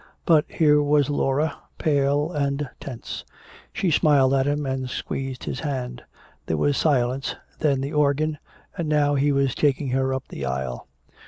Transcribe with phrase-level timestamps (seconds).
[0.25, 3.23] But here was Laura, pale and tense.
[3.71, 6.01] She smiled at him and squeezed his hand.
[6.47, 8.39] There was silence, then the organ,
[8.75, 10.87] and now he was taking her up the aisle.